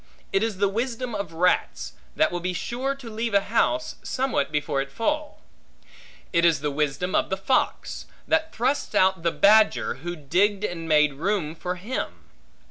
[0.33, 4.51] It is the wisdom of rats, that will be sure to leave a house, somewhat
[4.51, 5.41] before it fall.
[6.33, 10.89] It is the wisdom of the fox, that thrusts out the badger, who digged and
[10.89, 12.31] made room for him.